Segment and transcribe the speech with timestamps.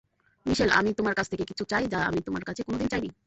[0.45, 3.09] মিশেল, আমি তোমার কাছ থেকে কিছু চাই যা আমি তোমার কাছে কোনোদিন চাইনি।